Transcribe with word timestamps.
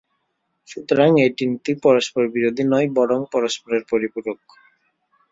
সুতরাং 0.67 1.09
এই 1.19 1.31
তিনটি 1.37 1.71
পরস্পর-বিরোধী 1.83 2.63
নয়, 2.63 2.87
বরং 2.95 3.19
পরস্পরের 3.31 3.83
পরিপূরক। 3.89 4.39